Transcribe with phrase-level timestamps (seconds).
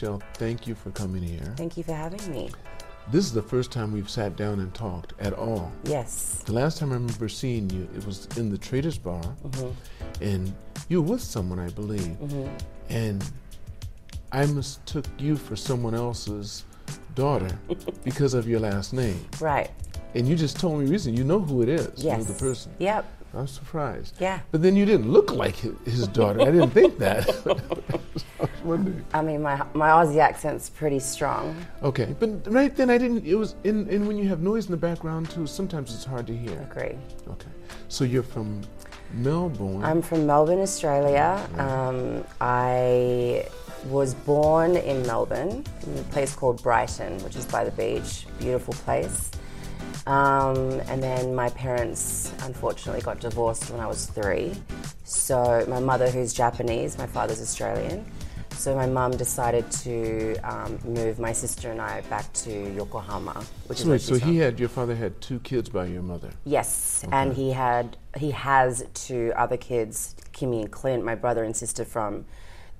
[0.00, 1.52] Michelle, thank you for coming here.
[1.58, 2.48] Thank you for having me.
[3.10, 5.70] This is the first time we've sat down and talked at all.
[5.84, 6.42] Yes.
[6.46, 10.24] The last time I remember seeing you, it was in the Traders Bar, mm-hmm.
[10.24, 10.54] and
[10.88, 12.48] you were with someone, I believe, mm-hmm.
[12.88, 13.30] and
[14.32, 16.64] I mistook you for someone else's
[17.14, 17.58] daughter
[18.02, 19.22] because of your last name.
[19.38, 19.70] Right.
[20.14, 22.72] And you just told me recently, you know who it is, you know the person.
[22.78, 23.04] Yep.
[23.34, 24.16] I'm surprised.
[24.18, 24.40] Yeah.
[24.50, 26.40] But then you didn't look like his daughter.
[26.40, 28.00] I didn't think that.
[28.62, 28.80] I was.
[29.14, 31.54] I mean, my my Aussie accent's pretty strong.
[31.82, 33.26] Okay, but right then I didn't.
[33.26, 36.26] It was in, and when you have noise in the background too, sometimes it's hard
[36.26, 36.60] to hear.
[36.70, 36.96] Agree.
[37.28, 37.48] Okay,
[37.88, 38.62] so you're from
[39.12, 39.82] Melbourne.
[39.84, 41.46] I'm from Melbourne, Australia.
[41.58, 43.46] Um, I
[43.86, 48.26] was born in Melbourne, in a place called Brighton, which is by the beach.
[48.38, 49.30] Beautiful place.
[50.06, 54.54] Um, and then my parents unfortunately got divorced when I was three.
[55.04, 58.04] So my mother, who's Japanese, my father's Australian.
[58.60, 63.78] So my mum decided to um, move my sister and I back to Yokohama, which
[63.78, 66.28] is so, wait, so he had your father had two kids by your mother.
[66.44, 71.56] Yes, and he had he has two other kids, Kimmy and Clint, my brother and
[71.56, 72.26] sister from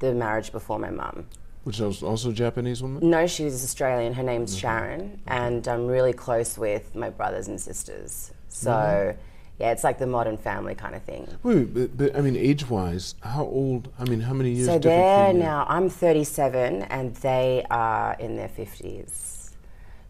[0.01, 1.25] the marriage before my mum.
[1.65, 3.09] Which was also a Japanese woman?
[3.09, 4.13] No, she was Australian.
[4.13, 8.33] Her name's Sharon, and I'm really close with my brothers and sisters.
[8.51, 9.17] So,
[9.61, 11.29] yeah, it's like the modern family kind of thing.
[11.43, 13.93] Wait, but, but I mean, age-wise, how old?
[13.99, 15.67] I mean, how many years So they're now.
[15.69, 19.51] I'm 37, and they are in their 50s.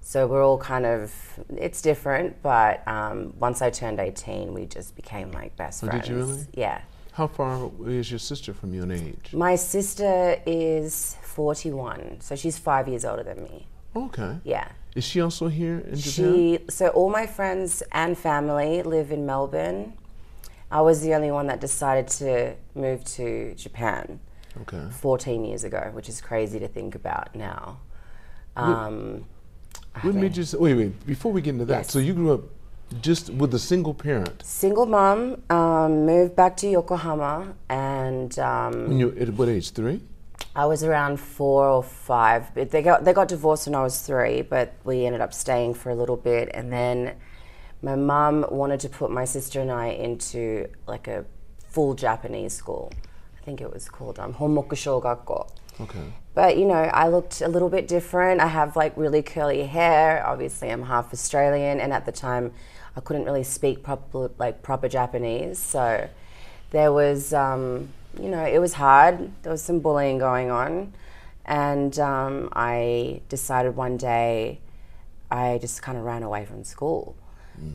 [0.00, 1.12] So we're all kind of.
[1.56, 6.06] It's different, but um, once I turned 18, we just became like best Oh, friends.
[6.06, 6.46] did you really?
[6.54, 6.80] Yeah.
[7.12, 9.34] How far is your sister from you in age?
[9.34, 13.66] My sister is 41, so she's five years older than me.
[13.94, 14.38] Okay.
[14.44, 14.68] Yeah.
[14.94, 16.34] Is she also here in Japan?
[16.34, 19.94] She, so all my friends and family live in Melbourne.
[20.70, 24.20] I was the only one that decided to move to Japan
[24.62, 24.86] Okay.
[24.90, 27.78] 14 years ago, which is crazy to think about now.
[28.56, 29.24] Um,
[30.02, 31.90] What made you wait, wait, before we get into that, Yes.
[31.92, 32.42] so you grew up
[33.00, 38.98] just with a single parent single mom, um, moved back to Yokohama, and um, when
[38.98, 39.70] you at what age?
[39.70, 40.00] Three?
[40.54, 42.54] I was around four or five.
[42.54, 45.74] But they got they got divorced when I was three, but we ended up staying
[45.74, 47.16] for a little bit, and then
[47.82, 51.24] my mum wanted to put my sister and I into like a
[51.68, 52.92] full Japanese school.
[53.40, 55.50] I think it was called um, Honmoku Shogakko.
[55.80, 56.12] Okay.
[56.34, 58.40] But you know, I looked a little bit different.
[58.40, 60.24] I have like really curly hair.
[60.26, 62.52] Obviously, I'm half Australian, and at the time,
[62.96, 65.58] I couldn't really speak proper like proper Japanese.
[65.58, 66.08] So
[66.70, 67.88] there was, um,
[68.18, 69.30] you know, it was hard.
[69.42, 70.92] There was some bullying going on,
[71.44, 74.60] and um, I decided one day,
[75.30, 77.16] I just kind of ran away from school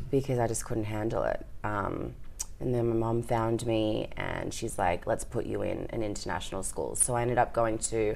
[0.10, 1.46] because I just couldn't handle it.
[1.64, 2.16] Um,
[2.60, 6.64] and then my mom found me and she's like, let's put you in an international
[6.64, 6.96] school.
[6.96, 8.16] So I ended up going to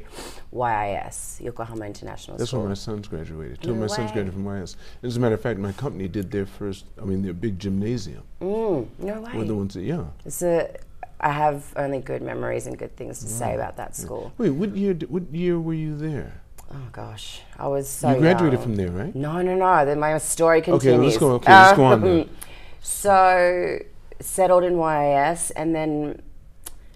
[0.54, 2.62] YIS, Yokohama International That's School.
[2.62, 3.62] where my sons graduated.
[3.62, 4.78] Two of No my sons graduated from YIS.
[5.04, 8.24] As a matter of fact, my company did their first, I mean, their big gymnasium.
[8.42, 10.06] Mm, no Were the ones that, yeah.
[10.26, 10.74] It's a,
[11.22, 14.32] I have only good memories and good things to say about that school.
[14.38, 14.94] Wait, what year?
[15.08, 16.42] What year were you there?
[16.72, 18.64] Oh gosh, I was so you graduated young.
[18.64, 19.14] from there, right?
[19.16, 19.86] No, no, no.
[19.86, 20.86] Then my story continues.
[20.86, 22.30] Okay, let's go- okay, let's go on then.
[22.82, 23.80] So
[24.22, 26.22] settled in YIS, and then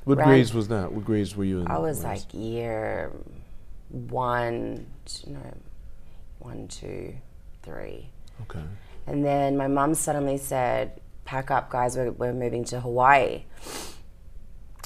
[0.05, 0.91] What grades was that?
[0.93, 1.67] What grades were you in?
[1.67, 3.11] I was like year
[3.89, 4.85] one,
[5.27, 5.39] no,
[6.39, 7.15] one, two,
[7.63, 8.09] three.
[8.43, 8.63] okay.
[9.05, 13.43] And then my mum suddenly said, Pack up, guys, we're, we're moving to Hawaii.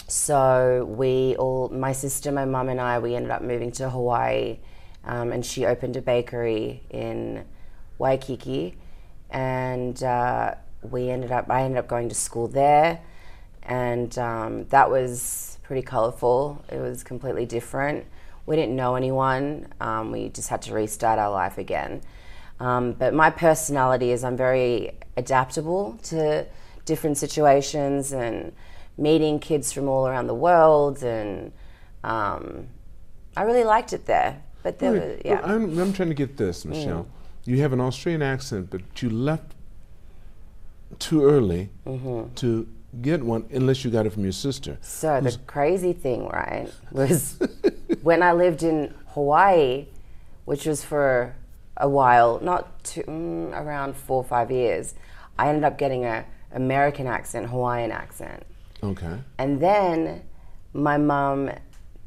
[0.07, 4.59] So we all, my sister, my mum, and I, we ended up moving to Hawaii.
[5.03, 7.45] Um, and she opened a bakery in
[7.97, 8.75] Waikiki.
[9.29, 13.01] And uh, we ended up, I ended up going to school there.
[13.63, 16.63] And um, that was pretty colorful.
[16.71, 18.05] It was completely different.
[18.45, 19.67] We didn't know anyone.
[19.81, 22.01] Um, we just had to restart our life again.
[22.61, 26.45] Um, but my personality is I'm very adaptable to
[26.85, 28.53] different situations and
[28.97, 31.03] meeting kids from all around the world.
[31.03, 31.51] And
[32.03, 32.67] um,
[33.35, 34.41] I really liked it there.
[34.63, 35.41] But there Wait, was, yeah.
[35.41, 35.49] Mm.
[35.49, 37.07] I'm, I'm trying to get this, Michelle.
[37.45, 39.53] You have an Australian accent, but you left
[40.99, 42.33] too early Mm-hmm.
[42.35, 42.67] to
[43.01, 44.77] get one unless you got it from your sister.
[44.81, 47.37] So the crazy thing, right, was
[48.01, 49.85] when I lived in Hawaii,
[50.45, 51.35] which was for
[51.77, 54.95] a while, not too, mm, around four or five years,
[55.37, 58.43] I ended up getting a American accent, Hawaiian accent.
[58.91, 59.19] Okay.
[59.37, 60.23] And then
[60.73, 61.51] my mum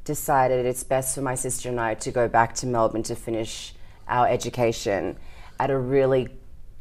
[0.05, 3.75] decided it's best for my sister and I to go back to Melbourne to finish
[4.09, 5.17] our education
[5.59, 6.29] at a really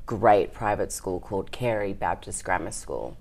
[0.06, 3.16] great private school called Carey Baptist Grammar School.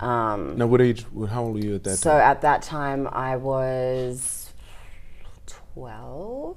[0.00, 1.04] Um, Now, what age?
[1.30, 1.96] How old were you at that time?
[1.96, 2.20] so time?
[2.20, 4.52] at that time, I was
[5.46, 6.56] 12.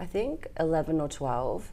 [0.00, 1.72] I think, 11 or 12.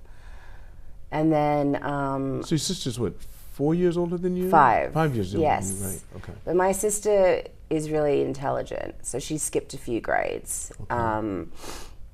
[1.12, 1.81] And then.
[1.84, 3.14] Um, so your sister's what,
[3.59, 4.50] four years older than you?
[4.50, 4.94] Five.
[4.94, 5.69] Five years older yes.
[5.69, 6.01] than you, right.
[6.15, 6.33] Okay.
[6.45, 10.71] But my sister is really intelligent, so she skipped a few grades.
[10.83, 10.95] Okay.
[10.95, 11.51] Um,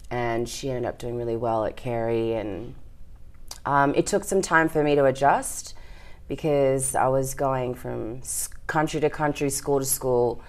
[0.09, 2.33] and she ended up doing really well at Carey.
[2.33, 2.73] And
[3.63, 5.75] um, it took some time for me to adjust
[6.27, 8.23] because I was going from
[8.65, 10.41] country to country, school to school,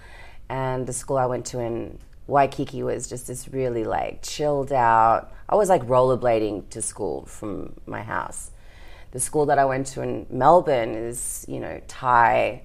[0.48, 5.31] and the school I went to in Waikiki was just this really like chilled out.
[5.46, 8.50] I was like rollerblading to school from my house.
[9.12, 12.62] The school that I went to in Melbourne is, you know, tie,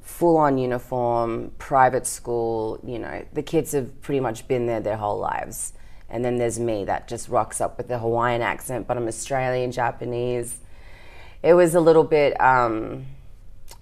[0.00, 2.80] full on uniform, private school.
[2.84, 5.72] You know, the kids have pretty much been there their whole lives.
[6.08, 9.72] And then there's me that just rocks up with the Hawaiian accent, but I'm Australian,
[9.72, 10.60] Japanese.
[11.42, 13.06] It was a little bit um,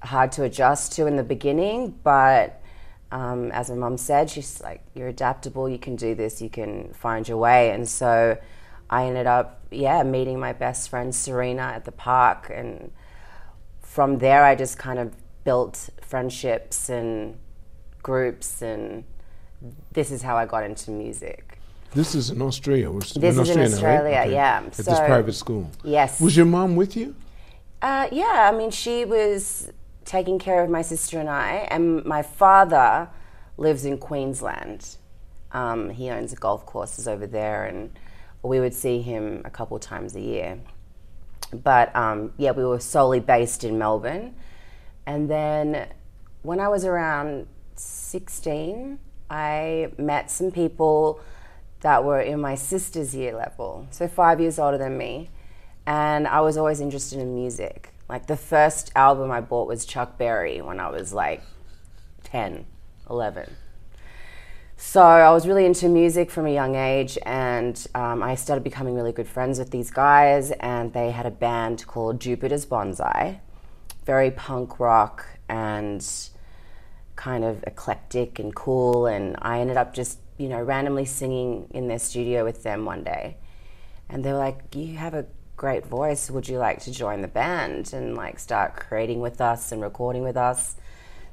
[0.03, 2.61] hard to adjust to in the beginning, but
[3.11, 5.69] um, as my mum said, she's like, "You're adaptable.
[5.69, 6.41] You can do this.
[6.41, 8.39] You can find your way." And so,
[8.89, 12.91] I ended up, yeah, meeting my best friend Serena at the park, and
[13.81, 15.15] from there, I just kind of
[15.45, 17.39] built friendships and
[18.03, 19.05] groups, and
[19.93, 21.59] this is how I got into music.
[21.95, 22.91] This is in Australia.
[22.91, 24.27] We're, this is Australia, in Australia, right?
[24.27, 24.33] okay.
[24.33, 24.63] yeah.
[24.67, 25.71] At so, this private school.
[25.85, 26.21] Yes.
[26.21, 27.15] Was your mom with you?
[27.83, 29.71] Uh, yeah, I mean, she was
[30.05, 33.09] taking care of my sister and I, and my father
[33.57, 34.97] lives in Queensland.
[35.53, 37.99] Um, he owns a golf courses over there, and
[38.43, 40.59] we would see him a couple times a year.
[41.53, 44.35] But um, yeah, we were solely based in Melbourne.
[45.06, 45.89] And then
[46.43, 47.47] when I was around
[47.77, 48.99] 16,
[49.31, 51.21] I met some people
[51.81, 55.31] that were in my sister's year level, so five years older than me
[55.87, 57.93] and I was always interested in music.
[58.09, 61.43] Like the first album I bought was Chuck Berry when I was like
[62.25, 62.67] 10,
[63.11, 63.56] 11.
[64.84, 68.96] So I was really into music from a young age, and um, I started becoming
[68.96, 70.50] really good friends with these guys.
[70.50, 73.38] And they had a band called Jupiter's Bonsai,
[74.05, 76.05] very punk rock and
[77.14, 79.06] kind of eclectic and cool.
[79.06, 83.05] And I ended up just, you know, randomly singing in their studio with them one
[83.05, 83.37] day.
[84.11, 85.26] And they were like, "You have a
[85.56, 86.29] great voice.
[86.29, 90.25] Would you like to join the band and like start creating with us and recording
[90.25, 90.75] with us?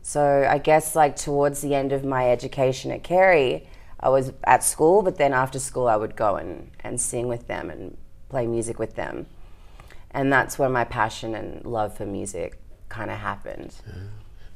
[0.10, 3.68] So I guess like towards the end of my education at Carey,
[4.00, 7.46] I was at school, but then after school I would go and, and sing with
[7.46, 7.96] them and
[8.28, 9.28] play music with them.
[10.10, 12.60] And that's where my passion and love for music
[12.90, 13.76] kind of happened.
[13.86, 13.94] Yeah.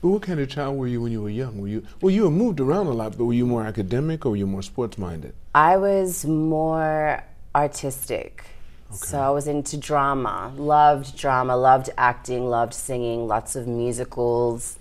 [0.01, 1.61] But what kind of child were you when you were young?
[1.61, 2.09] Were you well?
[2.09, 4.97] You moved around a lot, but were you more academic or were you more sports
[4.97, 5.35] minded?
[5.53, 7.23] I was more
[7.53, 8.44] artistic.
[8.89, 8.97] Okay.
[8.97, 14.79] So I was into drama, loved drama, loved acting, loved singing, lots of musicals.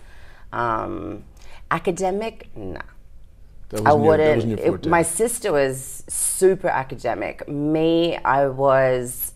[0.53, 1.25] Um,
[1.71, 2.81] academic, nah.
[3.87, 4.47] I wouldn't.
[4.47, 7.49] Your, it, my sister was super academic.
[7.49, 9.33] Me, I was.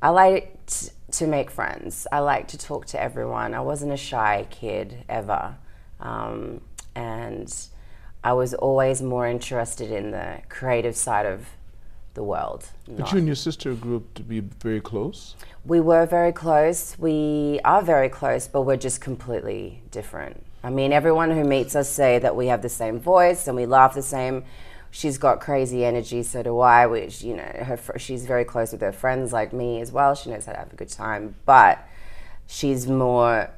[0.00, 2.06] I liked to make friends.
[2.12, 3.54] I liked to talk to everyone.
[3.54, 5.56] I wasn't a shy kid ever,
[6.00, 6.60] um,
[6.94, 7.52] and
[8.22, 11.46] I was always more interested in the creative side of
[12.14, 12.66] the world.
[12.88, 15.36] But you and your sister grew up to be very close?
[15.64, 16.96] We were very close.
[16.98, 20.44] We are very close, but we're just completely different.
[20.64, 23.66] I mean, everyone who meets us say that we have the same voice and we
[23.66, 24.44] laugh the same.
[24.90, 26.86] She's got crazy energy, so do I.
[26.86, 30.14] Which you know, her she's very close with her friends like me as well.
[30.14, 31.88] She knows how to have a good time, but
[32.46, 33.50] she's more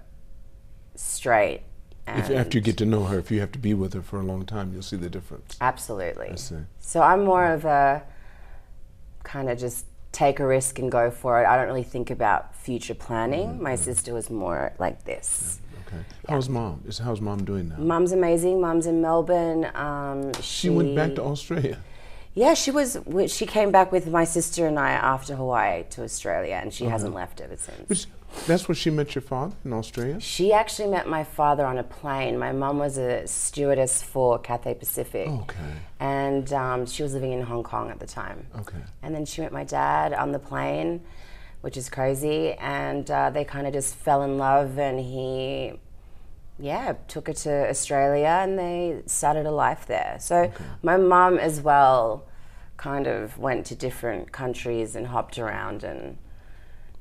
[0.94, 1.62] straight.
[2.06, 4.20] If, after you get to know her, if you have to be with her for
[4.20, 5.56] a long time, you'll see the difference.
[5.60, 6.36] Absolutely.
[6.78, 8.02] So I'm more of a
[9.24, 11.46] kind of just take a risk and go for it.
[11.46, 13.48] I don't really think about future planning.
[13.48, 13.62] Mm-hmm.
[13.62, 15.60] My sister was more like this.
[15.72, 15.80] Yeah.
[15.86, 16.04] Okay.
[16.28, 16.54] How's yeah.
[16.54, 16.82] mom?
[16.86, 17.76] Is how's mom doing now?
[17.78, 18.60] Mom's amazing.
[18.60, 19.70] Mom's in Melbourne.
[19.74, 21.78] Um, she, she, went back to Australia.
[22.34, 22.98] Yeah, she was.
[23.28, 26.92] She came back with my sister and I after Hawaii to Australia, and she uh-huh.
[26.92, 27.88] hasn't left ever since.
[27.88, 28.06] Which,
[28.46, 30.20] that's where she met your father in Australia?
[30.20, 32.38] She actually met my father on a plane.
[32.38, 35.28] My mum was a stewardess for Cathay Pacific.
[35.28, 35.72] Okay.
[36.00, 38.46] And um, she was living in Hong Kong at the time.
[38.60, 38.78] Okay.
[39.02, 41.00] And then she met my dad on the plane,
[41.62, 42.52] which is crazy.
[42.54, 45.78] And uh, they kind of just fell in love, and he,
[46.58, 50.16] yeah, took her to Australia and they started a life there.
[50.20, 50.64] So okay.
[50.82, 52.26] my mum as well
[52.76, 56.18] kind of went to different countries and hopped around and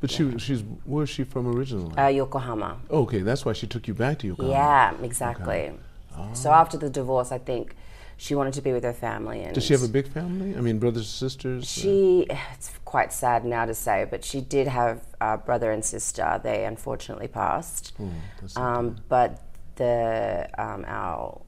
[0.04, 1.98] but she she's where's she from originally?
[1.98, 2.78] Uh, Yokohama.
[2.92, 4.52] Okay, that's why she took you back to Yokohama.
[4.52, 5.46] Yeah, exactly.
[5.46, 5.74] Okay.
[6.18, 6.30] Oh.
[6.34, 7.74] So after the divorce, I think
[8.18, 9.44] she wanted to be with her family.
[9.44, 10.58] And Does she have a big family?
[10.58, 11.70] I mean, brothers, and sisters.
[11.70, 16.42] She it's quite sad now to say, but she did have a brother and sister.
[16.44, 17.94] They unfortunately passed.
[17.98, 19.42] Oh, um, but
[19.78, 21.40] the um, our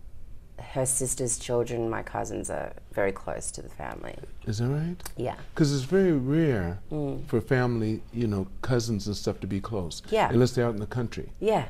[0.60, 4.16] her sister's children, my cousins, are very close to the family.
[4.46, 4.96] Is that right?
[5.18, 5.36] Yeah.
[5.54, 7.26] Because it's very rare mm.
[7.28, 10.02] for family, you know, cousins and stuff to be close.
[10.10, 10.30] Yeah.
[10.30, 11.32] Unless they're out in the country.
[11.40, 11.66] Yeah.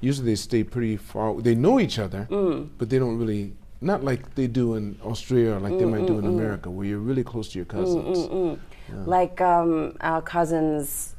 [0.00, 1.40] Usually they stay pretty far.
[1.40, 2.68] They know each other, Mm.
[2.78, 3.54] but they don't really.
[3.80, 6.68] Not like they do in Australia, or like they mm, might do mm, in America,
[6.68, 8.58] where you're really close to your cousins.
[9.06, 11.14] Like um, our cousins,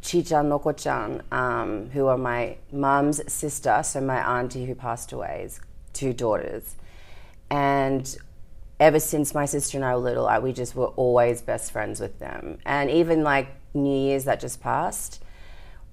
[0.00, 5.60] Chi-chan, Noko-chan, um, who are my mum's sister, so my auntie who passed away, is
[5.98, 6.76] two daughters.
[7.50, 8.16] And
[8.78, 12.00] ever since my sister and I were little, I, we just were always best friends
[12.00, 12.58] with them.
[12.64, 15.22] And even like New Year's that just passed,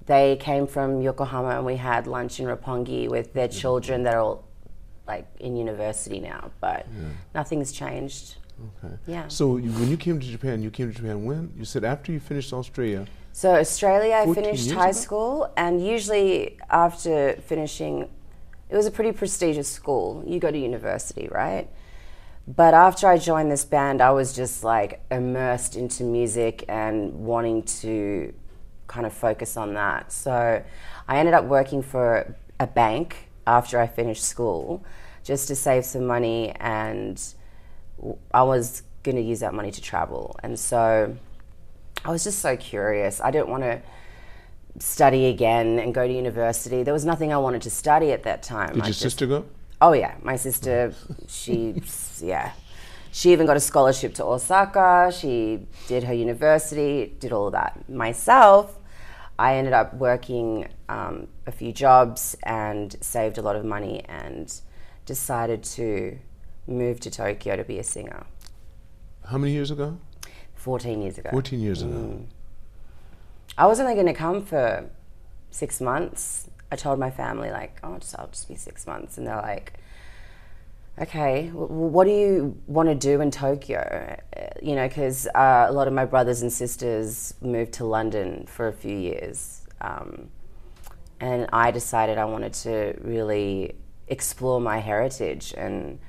[0.06, 3.60] they came from Yokohama and we had lunch in Roppongi with their mm-hmm.
[3.60, 4.44] children that are all
[5.08, 6.88] like in university now, but
[7.34, 8.36] nothing's changed.
[8.84, 8.96] Okay.
[9.06, 9.28] Yeah.
[9.28, 11.54] So you, when you came to Japan, you came to Japan when?
[11.58, 13.06] You said after you finished Australia.
[13.32, 14.92] So Australia, I finished high ago?
[14.94, 18.10] school, and usually after finishing,
[18.70, 20.24] it was a pretty prestigious school.
[20.26, 21.70] You go to university, right?
[22.48, 27.64] But after I joined this band, I was just like immersed into music and wanting
[27.64, 28.34] to
[28.88, 30.12] kind of focus on that.
[30.12, 30.64] So
[31.08, 34.84] I ended up working for a bank after I finished school
[35.24, 37.20] just to save some money, and
[38.32, 40.36] I was going to use that money to travel.
[40.44, 41.16] And so
[42.04, 43.20] I was just so curious.
[43.20, 43.82] I didn't want to
[44.80, 46.84] study again and go to university.
[46.84, 48.74] There was nothing I wanted to study at that time.
[48.74, 49.46] Did I your just- sister go?
[49.82, 50.94] Oh yeah, my sister.
[51.28, 51.82] She
[52.22, 52.54] yeah,
[53.12, 55.12] she even got a scholarship to Osaka.
[55.18, 57.90] She did her university, did all of that.
[57.90, 58.80] Myself,
[59.38, 64.54] I ended up working um, a few jobs and saved a lot of money and
[65.06, 66.18] decided to
[66.68, 68.26] move to Tokyo to be a singer.
[69.26, 69.98] How many years ago?
[70.56, 71.30] Fourteen years ago.
[71.32, 72.26] 14 years Mm.
[73.58, 74.90] I was only going to come for
[75.50, 76.50] six months.
[76.72, 79.18] I told my family, like, oh, just, I'll just be six months.
[79.18, 79.74] And they're like,
[81.00, 84.20] okay, w- w- what do you want to do in Tokyo?
[84.62, 88.68] You know, because uh, a lot of my brothers and sisters moved to London for
[88.68, 89.62] a few years.
[89.80, 90.30] Um,
[91.22, 93.76] and I decided I wanted to really
[94.10, 95.54] explore my heritage.
[95.56, 96.00] And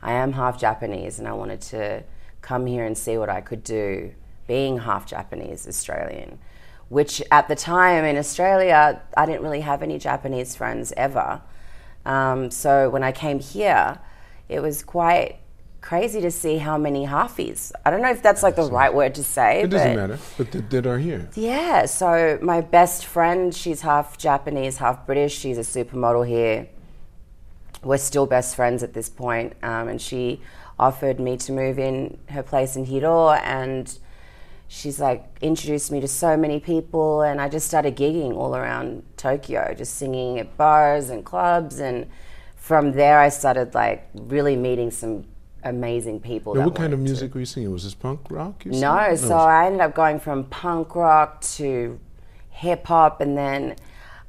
[0.00, 2.02] I am half Japanese, and I wanted to
[2.40, 4.14] come here and see what I could do
[4.46, 6.38] being half Japanese Australian.
[6.88, 11.40] Which at the time in Australia, I didn't really have any Japanese friends ever.
[12.04, 13.98] Um, so when I came here,
[14.48, 15.38] it was quite
[15.80, 17.70] crazy to see how many halfies.
[17.84, 19.62] I don't know if that's like the right word to say.
[19.62, 21.28] It doesn't matter, but th- that are here.
[21.34, 25.38] yeah, so my best friend, she's half Japanese, half British.
[25.38, 26.68] She's a supermodel here.
[27.82, 30.40] We're still best friends at this point, um, and she
[30.78, 33.98] offered me to move in her place in Hiroo, and
[34.74, 39.04] she's like introduced me to so many people, and I just started gigging all around
[39.16, 42.06] Tokyo, just singing at bars and clubs, and
[42.56, 45.24] from there I started like really meeting some
[45.62, 46.54] amazing people.
[46.54, 47.72] Now, what kind of wanted to- music were you singing?
[47.72, 48.62] Was this punk rock?
[48.62, 48.80] Sang?
[48.80, 52.00] no, so I ended up going from punk rock to
[52.50, 53.76] hip hop, and then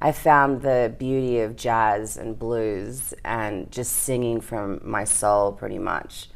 [0.01, 5.79] I found the beauty of jazz and blues and just singing from my soul pretty
[5.79, 6.29] much.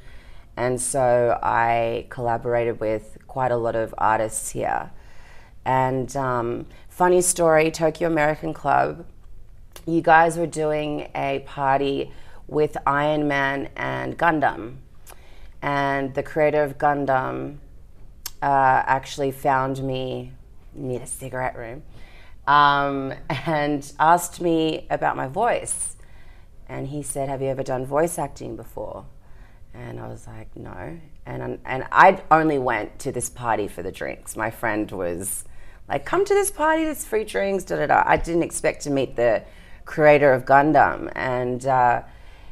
[0.57, 4.91] And so I collaborated with quite a lot of artists here.
[5.65, 9.05] And um, funny story Tokyo American Club,
[9.85, 12.11] you guys were doing a party
[12.47, 14.77] with Iron Man and Gundam.
[15.61, 17.57] And the creator of Gundam
[18.41, 20.33] uh, actually found me
[20.73, 21.83] near a cigarette room
[22.47, 25.95] um, and asked me about my voice.
[26.67, 29.05] And he said, Have you ever done voice acting before?
[29.73, 30.99] And I was like, No.
[31.25, 34.35] And, and I only went to this party for the drinks.
[34.35, 35.45] My friend was
[35.87, 38.03] like, Come to this party, there's free drinks, da da da.
[38.05, 39.43] I didn't expect to meet the
[39.85, 41.11] creator of Gundam.
[41.15, 42.03] And uh,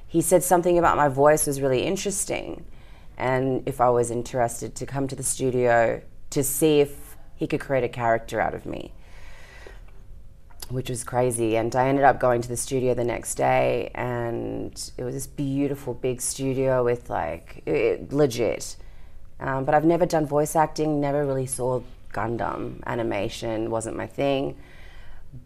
[0.07, 2.65] he said something about my voice was really interesting
[3.17, 7.59] and if I was interested to come to the studio to see if he could
[7.59, 8.93] create a character out of me,
[10.69, 11.55] which was crazy.
[11.55, 15.27] And I ended up going to the studio the next day, and it was this
[15.27, 18.75] beautiful big studio with like it, legit.
[19.39, 21.81] Um, but I've never done voice acting, never really saw
[22.13, 24.57] Gundam animation, wasn't my thing.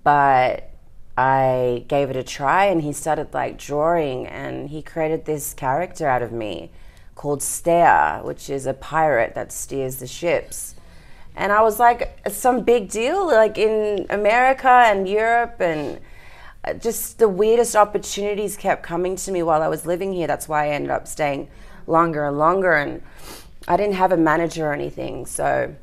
[0.04, 0.70] But
[1.18, 6.08] I gave it a try, and he started like drawing, and he created this character
[6.08, 6.72] out of me
[7.16, 10.76] called Steer, which is a pirate that steers the ships.
[11.36, 16.00] And I was like, some big deal, like in America and Europe, and
[16.64, 20.28] uh, just the weirdest opportunities kept coming to me while I was living here.
[20.28, 21.50] That's why I ended up staying
[21.88, 22.74] longer and longer.
[22.74, 23.02] And
[23.68, 25.74] I didn't have a manager or anything, so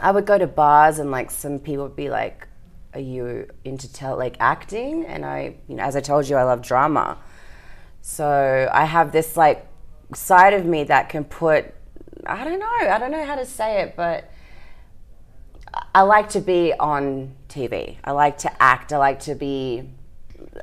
[0.00, 2.46] I would go to bars and like some people would be like,
[2.94, 6.44] "Are you into tell like acting?" And I, you know, as I told you, I
[6.44, 7.18] love drama.
[8.00, 9.66] So I have this like
[10.14, 11.74] side of me that can put,
[12.26, 14.30] I don't know, I don't know how to say it, but
[15.94, 17.96] I like to be on TV.
[18.02, 18.94] I like to act.
[18.94, 19.82] I like to be,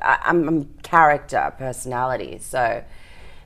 [0.02, 2.38] I, I'm, I'm character, personality.
[2.40, 2.82] So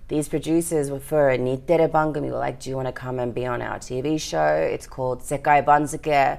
[0.09, 3.35] these producers were for a Nitere Bangumi were like, Do you want to come and
[3.35, 4.55] be on our TV show?
[4.55, 6.39] It's called Sekai Banzuke.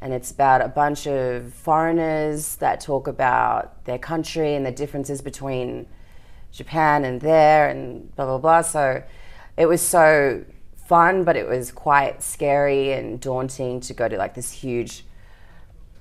[0.00, 5.20] And it's about a bunch of foreigners that talk about their country and the differences
[5.20, 5.86] between
[6.52, 8.62] Japan and there and blah, blah, blah.
[8.62, 9.02] So
[9.58, 10.42] it was so
[10.90, 15.04] fun, but it was quite scary and daunting to go to like this huge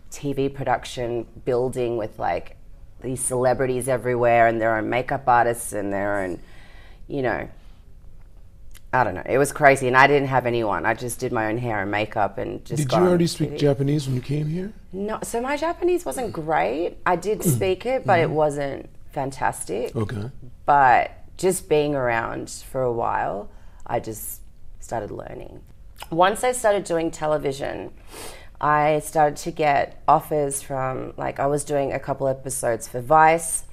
[0.09, 2.57] TV production building with like
[3.01, 6.39] these celebrities everywhere and their own makeup artists and their own,
[7.07, 7.47] you know,
[8.91, 9.21] I don't know.
[9.27, 10.87] It was crazy, and I didn't have anyone.
[10.87, 12.81] I just did my own hair and makeup, and just.
[12.81, 13.59] Did you already speak TV.
[13.59, 14.73] Japanese when you came here?
[14.91, 15.19] No.
[15.21, 16.97] So my Japanese wasn't great.
[17.05, 18.31] I did speak it, but mm-hmm.
[18.31, 19.95] it wasn't fantastic.
[19.95, 20.31] Okay.
[20.65, 23.51] But just being around for a while,
[23.85, 24.41] I just
[24.79, 25.61] started learning.
[26.11, 27.91] Once I started doing television,
[28.61, 33.63] I started to get offers from, like, I was doing a couple episodes for Vice.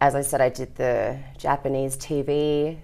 [0.00, 2.78] As I said, I did the Japanese TV,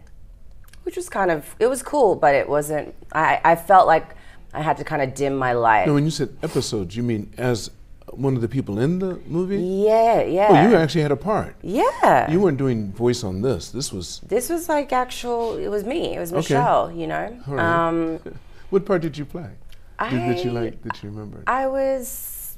[0.82, 4.14] which was kind of, it was cool, but it wasn't, I, I felt like
[4.52, 5.86] I had to kind of dim my light.
[5.86, 7.70] No, when you said episodes, you mean as
[8.16, 9.58] one of the people in the movie?
[9.58, 10.48] Yeah, yeah.
[10.50, 11.56] Oh, you actually had a part.
[11.62, 12.30] Yeah.
[12.30, 13.70] You weren't doing voice on this.
[13.70, 14.20] This was.
[14.26, 15.56] This was like actual.
[15.56, 16.14] It was me.
[16.14, 16.86] It was Michelle.
[16.86, 17.00] Okay.
[17.00, 17.36] You know.
[17.46, 17.88] Right.
[17.88, 18.20] Um,
[18.70, 19.50] what part did you play?
[19.98, 20.82] I, did, that you like?
[20.82, 21.42] That you remember?
[21.46, 22.56] I was.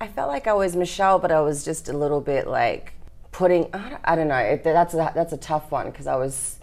[0.00, 2.94] I felt like I was Michelle, but I was just a little bit like
[3.30, 3.68] putting.
[4.04, 4.36] I don't know.
[4.36, 6.58] It, that's a, that's a tough one because I was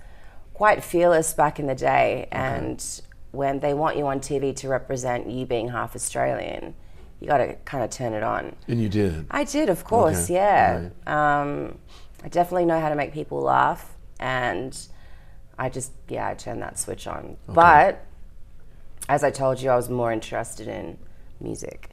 [0.54, 2.30] quite fearless back in the day, okay.
[2.32, 6.74] and when they want you on TV to represent you being half Australian
[7.20, 8.56] you got to kind of turn it on.
[8.68, 9.26] And you did.
[9.30, 10.26] I did, of course.
[10.26, 10.36] Okay.
[10.36, 10.90] Yeah.
[11.06, 11.42] Right.
[11.42, 11.78] Um,
[12.24, 14.78] I definitely know how to make people laugh, and
[15.58, 17.38] I just yeah, I turned that switch on.
[17.48, 17.54] Okay.
[17.54, 18.06] But
[19.08, 20.98] as I told you, I was more interested in
[21.40, 21.90] music.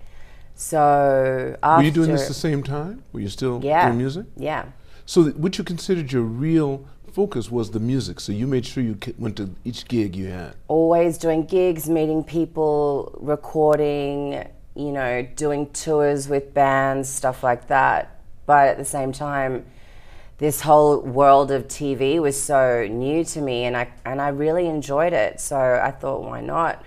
[0.54, 3.02] So after, were you doing this the same time?
[3.12, 4.26] Were you still yeah, doing music?
[4.36, 4.66] Yeah.
[5.04, 8.20] So what you considered your real focus was the music.
[8.20, 10.54] So you made sure you went to each gig you had.
[10.68, 14.46] Always doing gigs, meeting people, recording,
[14.76, 18.20] you know, doing tours with bands, stuff like that.
[18.44, 19.64] But at the same time,
[20.38, 24.66] this whole world of TV was so new to me and I and I really
[24.66, 25.40] enjoyed it.
[25.40, 26.84] So I thought why not?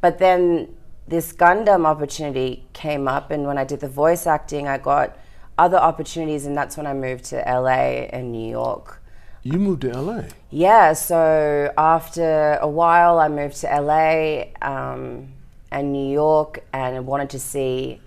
[0.00, 4.76] But then this Gundam opportunity came up and when I did the voice acting I
[4.76, 5.16] got
[5.56, 9.02] other opportunities and that's when I moved to LA and New York.
[9.42, 10.24] You moved to LA?
[10.50, 14.48] Yeah, so after a while I moved to LA.
[14.60, 15.32] Um,
[15.70, 18.00] and New York and wanted to see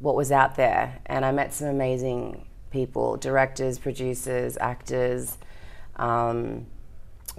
[0.00, 1.00] what was out there.
[1.06, 5.38] And I met some amazing people directors, producers, actors.
[5.96, 6.66] Um,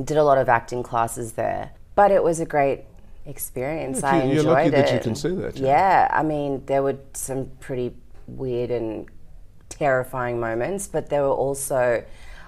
[0.04, 1.72] did a lot of acting classes there.
[1.96, 2.86] But it was a great
[3.26, 4.04] experience.
[4.04, 4.72] I enjoyed you're lucky it.
[4.72, 5.58] that you can say that.
[5.58, 5.68] Yeah.
[5.68, 7.96] yeah, I mean, there were some pretty
[8.28, 9.08] weird and
[9.70, 12.04] terrifying moments, but there were also,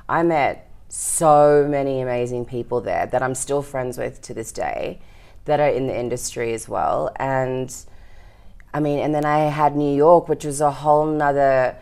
[0.09, 4.99] I met so many amazing people there that I'm still friends with to this day
[5.45, 7.11] that are in the industry as well.
[7.17, 7.73] And
[8.73, 11.77] I mean, and then I had New York, which was a whole nother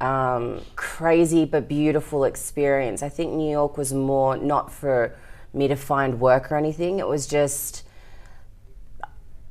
[0.00, 3.02] um, crazy but beautiful experience.
[3.02, 5.14] I think New York was more not for
[5.52, 6.98] me to find work or anything.
[6.98, 7.84] It was just,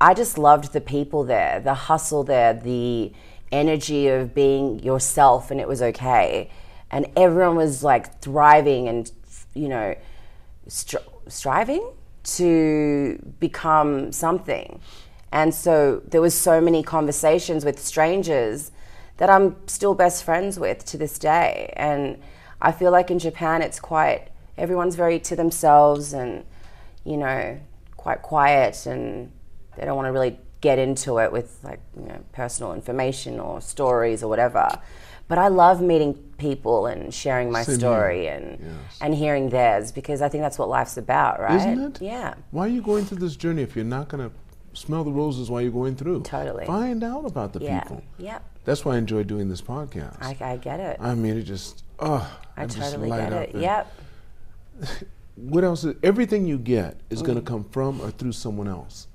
[0.01, 3.13] I just loved the people there, the hustle there, the
[3.51, 6.51] energy of being yourself, and it was okay.
[6.91, 9.11] And everyone was like thriving and,
[9.53, 9.95] you know,
[10.67, 11.91] stri- striving
[12.25, 14.79] to become something.
[15.31, 18.71] And so there was so many conversations with strangers
[19.17, 21.73] that I'm still best friends with to this day.
[21.75, 22.21] And
[22.61, 26.45] I feel like in Japan it's quite everyone's very to themselves and
[27.03, 27.59] you know
[27.97, 29.31] quite quiet and
[29.77, 33.61] they don't want to really get into it with like you know personal information or
[33.61, 34.67] stories or whatever.
[35.27, 38.33] But I love meeting people and sharing my Same story here.
[38.33, 38.97] and yes.
[39.01, 41.55] and hearing theirs because I think that's what life's about, right?
[41.55, 42.01] Isn't it?
[42.01, 42.35] Yeah.
[42.51, 44.35] Why are you going through this journey if you're not going to
[44.73, 46.21] smell the roses while you're going through?
[46.23, 46.65] Totally.
[46.65, 47.81] Find out about the yeah.
[47.81, 48.03] people.
[48.19, 48.43] Yep.
[48.65, 50.17] That's why I enjoy doing this podcast.
[50.21, 50.97] I, I get it.
[50.99, 53.55] I mean, it just oh, I, I totally get it.
[53.55, 53.93] Yep.
[55.35, 55.83] what else?
[55.83, 57.25] Is, everything you get is mm.
[57.25, 59.07] going to come from or through someone else.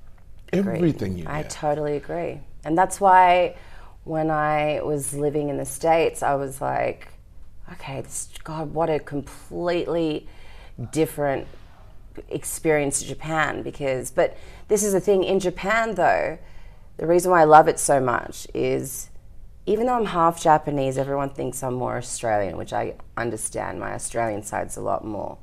[0.52, 0.76] Agreed.
[0.76, 1.50] Everything you I get.
[1.50, 3.54] totally agree, and that's why
[4.04, 7.08] when I was living in the States, I was like,
[7.72, 10.26] okay, this, God, what a completely
[10.92, 11.46] different
[12.28, 13.62] experience to Japan.
[13.62, 14.36] Because, but
[14.68, 16.38] this is the thing in Japan, though,
[16.96, 19.10] the reason why I love it so much is
[19.66, 23.78] even though I'm half Japanese, everyone thinks I'm more Australian, which I understand.
[23.78, 25.38] My Australian side's a lot more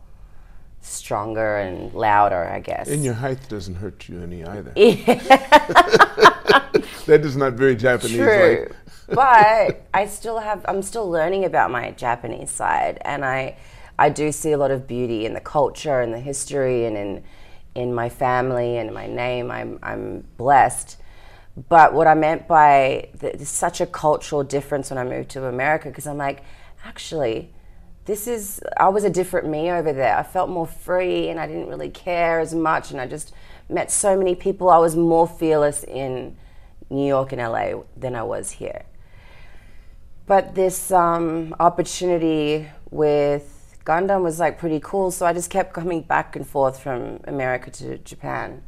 [0.81, 2.89] stronger and louder, I guess.
[2.89, 4.73] And your height doesn't hurt you any either.
[7.05, 8.17] that is not very Japanese.
[8.17, 8.67] True.
[9.09, 13.57] but I still have I'm still learning about my Japanese side and I
[13.99, 17.23] I do see a lot of beauty in the culture and the history and in
[17.75, 19.51] in my family and my name.
[19.51, 20.97] I'm I'm blessed.
[21.69, 25.89] But what I meant by the, such a cultural difference when I moved to America
[25.89, 26.43] because I'm like
[26.85, 27.51] actually
[28.05, 30.17] this is I was a different me over there.
[30.17, 33.33] I felt more free and I didn't really care as much and I just
[33.69, 34.69] met so many people.
[34.69, 36.37] I was more fearless in
[36.89, 38.83] New York and LA than I was here.
[40.25, 46.01] But this um, opportunity with Gundam was like pretty cool, so I just kept coming
[46.01, 48.61] back and forth from America to Japan.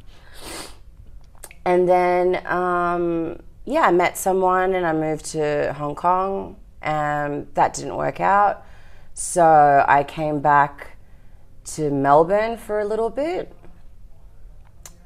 [1.64, 7.74] And then, um, yeah, I met someone and I moved to Hong Kong, and that
[7.74, 8.64] didn't work out.
[9.12, 10.96] So I came back
[11.74, 13.54] to Melbourne for a little bit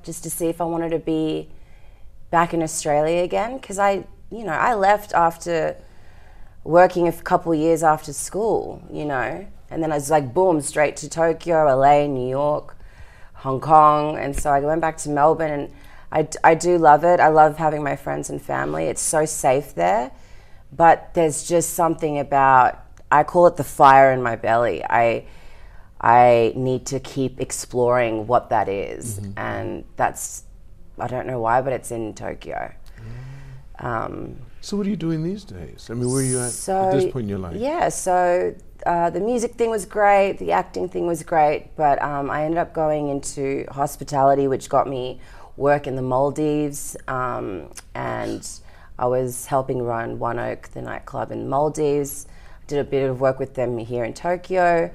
[0.05, 1.49] just to see if I wanted to be
[2.35, 3.93] back in Australia again because I,
[4.29, 5.77] you know, I left after
[6.65, 10.97] working a couple years after school, you know, and then I was like, boom, straight
[10.97, 12.77] to Tokyo, LA, New York,
[13.35, 15.73] Hong Kong, and so I went back to Melbourne, and
[16.11, 17.21] I, I do love it.
[17.21, 18.87] I love having my friends and family.
[18.87, 20.11] It's so safe there,
[20.73, 22.81] but there's just something about
[23.13, 24.83] I call it the fire in my belly.
[24.83, 25.27] I
[26.01, 29.21] I need to keep exploring what that is.
[29.21, 29.39] Mm-hmm.
[29.39, 30.43] and that's
[30.99, 32.73] I don't know why, but it's in Tokyo.
[33.81, 33.85] Mm.
[33.85, 35.89] Um, so what are you doing these days?
[35.91, 37.57] I mean, where are you at so, at this point in your life?
[37.57, 38.55] Yeah, so
[38.87, 42.59] uh, the music thing was great, the acting thing was great, but um, I ended
[42.59, 45.21] up going into hospitality, which got me
[45.57, 48.49] work in the Maldives, um, and
[48.99, 52.27] I was helping run One Oak, the nightclub in the Maldives
[52.67, 54.91] did a bit of work with them here in Tokyo.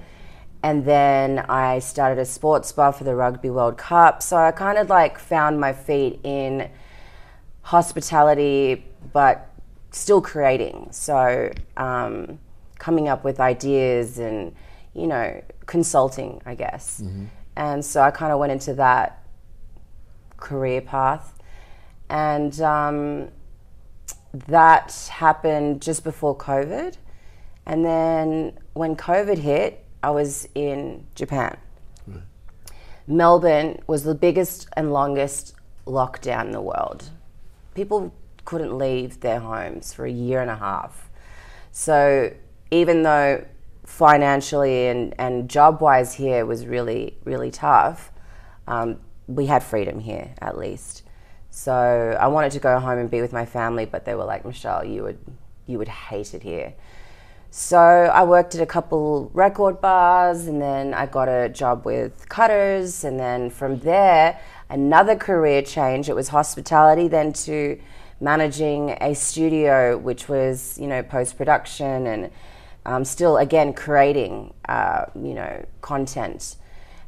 [0.62, 4.22] And then I started a sports bar for the Rugby World Cup.
[4.22, 6.70] So I kind of like found my feet in
[7.62, 9.50] hospitality, but
[9.92, 10.90] still creating.
[10.92, 12.40] So um,
[12.78, 14.54] coming up with ideas and,
[14.94, 17.02] you know, consulting, I guess.
[17.02, 17.26] Mm-hmm.
[17.56, 19.24] And so I kind of went into that
[20.38, 21.40] career path.
[22.10, 23.30] And um,
[24.48, 26.98] that happened just before COVID.
[27.66, 31.58] And then when COVID hit, I was in Japan.
[32.08, 32.22] Right.
[33.08, 37.10] Melbourne was the biggest and longest lockdown in the world.
[37.74, 38.14] People
[38.46, 41.10] couldn't leave their homes for a year and a half.
[41.72, 42.34] So
[42.72, 43.46] even though
[43.86, 48.12] financially and, and job wise here was really, really tough,
[48.68, 51.04] um, we had freedom here at least.
[51.50, 54.46] So I wanted to go home and be with my family, but they were like,
[54.46, 55.20] Michelle, you would,
[55.66, 56.74] you would hate it here.
[57.52, 62.30] So I worked at a couple record bars and then I got a job with
[62.30, 66.10] Cutters and then from there another career change.
[66.10, 67.80] It was hospitality then to
[68.22, 72.32] managing a studio which was, you know, post production and
[72.86, 76.56] um, still again creating, uh, you know, content.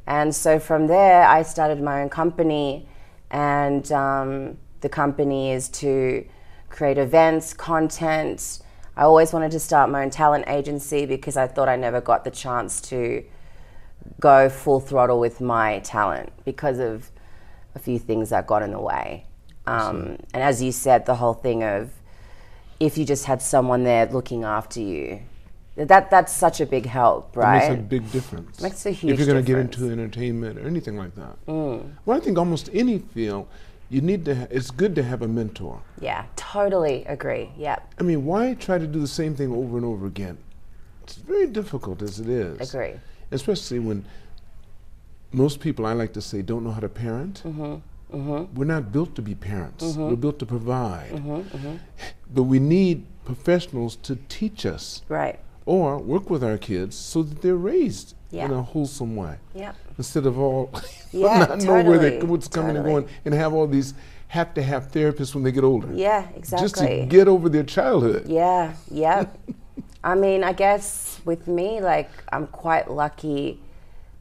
[0.08, 2.88] And so from there I started my own company
[3.30, 6.26] and um, the company is to
[6.70, 8.60] create events, content,
[8.96, 12.24] I always wanted to start my own talent agency because I thought I never got
[12.24, 13.24] the chance to
[14.20, 17.10] go full throttle with my talent because of
[17.76, 19.26] a few things that got in the way.
[19.66, 21.92] Um, and as you said, the whole thing of
[22.80, 25.22] if you just had someone there looking after you,
[25.76, 27.64] that that's such a big help, right?
[27.64, 28.60] It makes a big difference.
[28.60, 29.14] It makes a huge.
[29.14, 31.90] If you're going to get into entertainment or anything like that, mm.
[32.06, 33.48] well, I think almost any field
[33.92, 34.36] you need to.
[34.36, 35.82] Ha- it's good to have a mentor.
[36.00, 37.52] Yeah, totally agree.
[37.58, 37.94] Yep.
[38.00, 40.38] I mean, why try to do the same thing over and over again?
[41.04, 42.74] It's very difficult as it is.
[42.74, 42.94] Agree.
[43.32, 44.06] Especially when
[45.34, 47.44] most people, I like to say, don't know how to parent.
[47.46, 48.18] Mm-hmm.
[48.18, 48.56] Mm-hmm.
[48.56, 49.84] We're not built to be parents.
[49.84, 50.10] Mm-hmm.
[50.10, 51.12] We're built to provide.
[51.12, 51.76] Mm-hmm, mm-hmm.
[52.34, 55.02] But we need professionals to teach us.
[55.10, 55.40] Right.
[55.66, 58.46] Or work with our kids so that they're raised yeah.
[58.46, 59.38] in a wholesome way.
[59.54, 59.76] Yep.
[59.98, 60.72] Instead of all
[61.22, 62.96] yeah, not totally, know where they, what's coming totally.
[62.96, 63.94] and going and have all these
[64.32, 65.90] have to have therapists when they get older.
[65.94, 66.66] Yeah, exactly.
[66.66, 68.30] Just to get over their childhood.
[68.30, 69.26] Yeah, yeah.
[70.06, 73.60] I mean, I guess with me, like, I'm quite lucky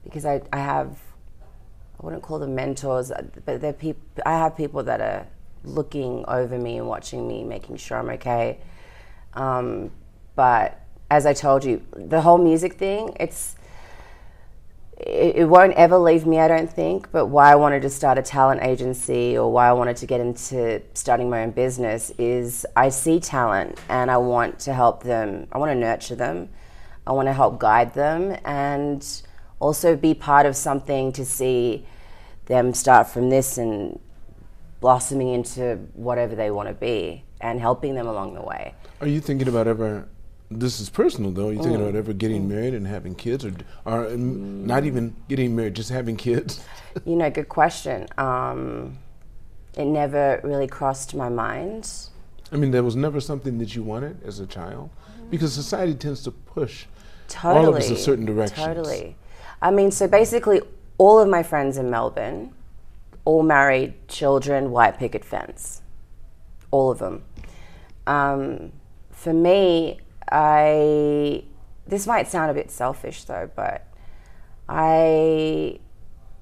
[0.02, 0.98] because I, I have,
[2.00, 3.12] I wouldn't call them mentors,
[3.44, 5.28] but they're people, I have people that are
[5.62, 8.58] looking over me and watching me, making sure I'm okay.
[9.34, 9.92] Um,
[10.34, 13.54] but as I told you, the whole music thing, it's,
[15.06, 17.10] it, it won't ever leave me, I don't think.
[17.10, 20.20] But why I wanted to start a talent agency or why I wanted to get
[20.20, 25.46] into starting my own business is I see talent and I want to help them.
[25.52, 26.50] I want to nurture them.
[27.06, 29.06] I want to help guide them and
[29.58, 31.86] also be part of something to see
[32.46, 33.98] them start from this and
[34.80, 38.74] blossoming into whatever they want to be and helping them along the way.
[39.00, 40.08] Are you thinking about ever
[40.50, 41.50] this is personal though.
[41.50, 41.82] You thinking mm.
[41.82, 42.48] about ever getting mm.
[42.48, 43.50] married and having kids, or,
[43.84, 44.18] or mm.
[44.64, 46.64] not even getting married, just having kids?
[47.04, 48.06] you know, good question.
[48.18, 48.98] Um,
[49.76, 51.90] it never really crossed my mind.
[52.52, 54.90] I mean, there was never something that you wanted as a child,
[55.30, 56.86] because society tends to push
[57.28, 58.66] totally, all of us in certain directions.
[58.66, 59.16] Totally.
[59.62, 60.60] I mean, so basically,
[60.98, 62.52] all of my friends in Melbourne,
[63.24, 65.82] all married, children, white picket fence,
[66.72, 67.22] all of them.
[68.08, 68.72] Um,
[69.12, 70.00] for me,
[70.30, 71.44] I
[71.86, 73.86] this might sound a bit selfish though, but
[74.68, 75.80] I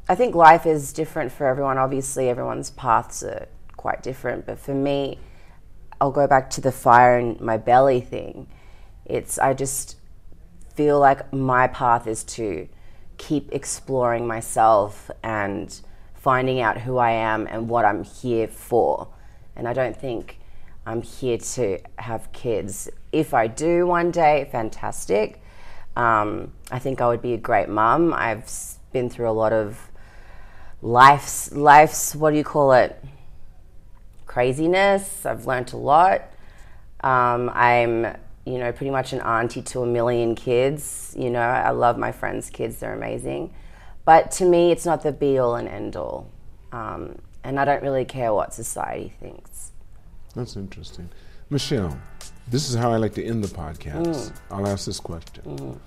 [0.09, 1.79] I think life is different for everyone.
[1.79, 5.18] Obviously, everyone's paths are quite different, but for me,
[6.01, 8.48] I'll go back to the fire in my belly thing.
[9.05, 9.96] It's I just
[10.74, 12.68] feel like my path is to
[13.16, 15.81] keep exploring myself and
[16.14, 19.09] finding out who I am and what I'm here for.
[19.57, 20.38] And I don't think
[20.88, 22.88] I'm here to have kids.
[23.12, 25.42] If I do one day, fantastic.
[25.96, 28.14] Um, I think I would be a great mum.
[28.14, 28.51] I've
[28.90, 29.90] been through a lot of
[30.81, 33.05] life's life's what do you call it?
[34.24, 35.27] Craziness.
[35.27, 36.22] I've learnt a lot.
[37.01, 41.14] Um, I'm you know pretty much an auntie to a million kids.
[41.18, 42.79] You know I love my friends' kids.
[42.79, 43.53] They're amazing.
[44.07, 46.31] But to me, it's not the be all and end all.
[46.72, 49.72] Um, and I don't really care what society thinks.
[50.34, 51.08] That's interesting.
[51.50, 51.98] Michelle,
[52.46, 54.30] this is how I like to end the podcast.
[54.30, 54.40] Mm.
[54.50, 55.42] I'll ask this question.
[55.44, 55.78] Mm.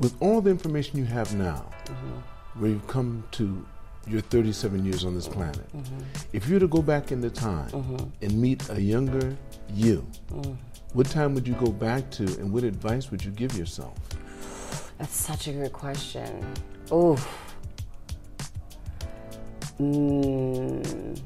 [0.00, 2.60] With all the information you have now, mm-hmm.
[2.60, 3.66] where you've come to
[4.06, 5.98] your 37 years on this planet, mm-hmm.
[6.32, 8.06] if you were to go back in the time mm-hmm.
[8.22, 9.36] and meet a younger
[9.74, 10.56] you, mm.
[10.94, 13.98] what time would you go back to and what advice would you give yourself?
[14.98, 16.46] That's such a good question.
[16.90, 17.16] Oh.
[19.78, 21.20] Mm.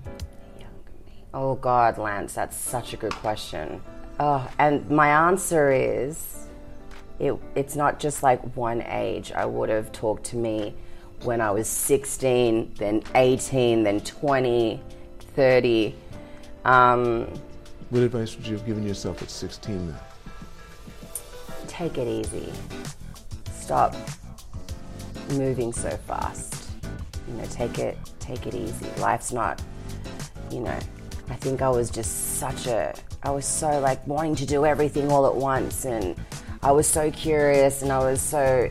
[1.34, 3.82] Oh God, Lance, that's such a good question.
[4.20, 6.46] Oh, and my answer is
[7.18, 9.32] it, it's not just like one age.
[9.32, 10.76] I would have talked to me
[11.24, 14.80] when I was 16, then 18, then 20,
[15.34, 15.94] 30.
[16.64, 17.26] Um,
[17.90, 19.96] what advice would you have given yourself at 16 then?
[21.66, 22.52] Take it easy.
[23.52, 23.96] Stop
[25.30, 26.70] moving so fast.
[27.26, 28.86] You know, take it take it easy.
[29.00, 29.60] Life's not,
[30.52, 30.78] you know,
[31.28, 35.10] I think I was just such a, I was so like wanting to do everything
[35.10, 35.84] all at once.
[35.84, 36.16] And
[36.62, 38.70] I was so curious and I was so,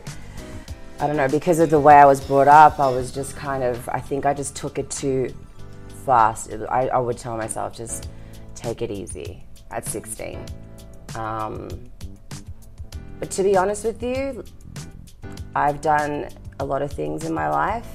[1.00, 3.62] I don't know, because of the way I was brought up, I was just kind
[3.62, 5.34] of, I think I just took it too
[6.04, 6.52] fast.
[6.70, 8.08] I, I would tell myself, just
[8.54, 10.44] take it easy at 16.
[11.16, 11.68] Um,
[13.18, 14.44] but to be honest with you,
[15.54, 16.28] I've done
[16.60, 17.86] a lot of things in my life,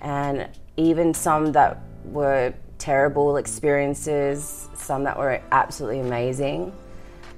[0.00, 6.72] and even some that were terrible experiences, some that were absolutely amazing.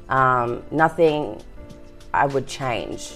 [0.09, 1.43] Um, nothing
[2.15, 3.13] I would change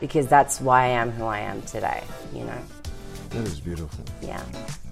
[0.00, 2.02] because that's why I am who I am today,
[2.34, 2.58] you know.
[3.28, 4.04] That is beautiful.
[4.20, 4.42] Yeah.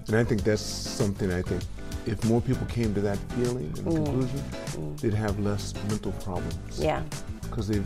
[0.07, 1.61] And I think that's something I think
[2.05, 4.05] if more people came to that feeling and mm.
[4.05, 4.99] conclusion, mm.
[5.01, 6.79] they'd have less mental problems.
[6.79, 7.03] Yeah.
[7.41, 7.85] Because they've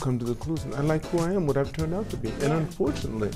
[0.00, 2.30] come to the conclusion, I like who I am, what I've turned out to be.
[2.30, 2.44] Yeah.
[2.44, 3.32] And unfortunately,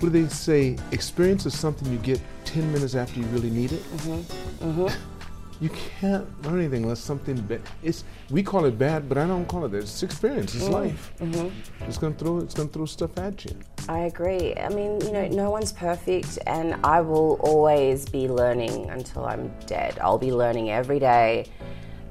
[0.00, 0.76] what do they say?
[0.92, 3.82] Experience is something you get 10 minutes after you really need it.
[3.82, 4.68] Mm-hmm.
[4.68, 5.12] Mm-hmm.
[5.58, 7.62] You can't learn anything unless something bad.
[7.82, 9.78] It's we call it bad, but I don't call it that.
[9.78, 10.54] It's experience.
[10.54, 10.72] It's mm-hmm.
[10.74, 11.12] life.
[11.18, 11.84] Mm-hmm.
[11.88, 12.38] It's gonna throw.
[12.40, 13.56] It's gonna throw stuff at you.
[13.88, 14.54] I agree.
[14.54, 19.50] I mean, you know, no one's perfect, and I will always be learning until I'm
[19.66, 19.98] dead.
[19.98, 21.46] I'll be learning every day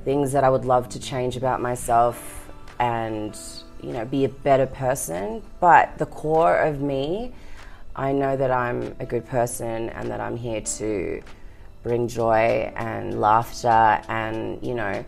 [0.06, 3.38] things that I would love to change about myself, and
[3.80, 5.44] you know, be a better person.
[5.60, 7.32] But the core of me
[7.96, 11.22] I know that I'm a good person and that I'm here to
[11.84, 15.06] bring joy and laughter and, you know,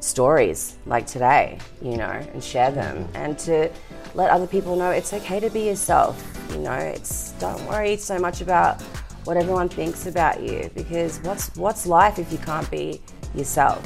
[0.00, 3.70] stories like today, you know, and share them and to
[4.14, 6.22] let other people know it's okay to be yourself.
[6.52, 8.80] You know, it's don't worry so much about
[9.24, 13.00] what everyone thinks about you because what's what's life if you can't be
[13.34, 13.82] yourself?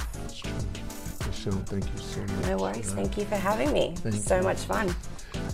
[1.26, 2.46] Michelle, thank you so much.
[2.46, 2.92] No worries.
[2.92, 3.94] Uh, thank you for having me.
[3.96, 4.42] Thank so you.
[4.42, 4.94] much fun.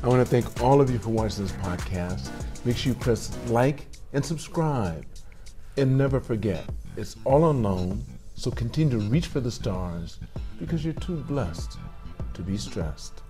[0.02, 2.30] I want to thank all of you for watching this podcast.
[2.64, 5.04] Make sure you press like and subscribe.
[5.76, 6.64] And never forget,
[6.96, 8.04] it's all unknown,
[8.34, 10.18] so continue to reach for the stars
[10.58, 11.78] because you're too blessed
[12.34, 13.22] to be stressed.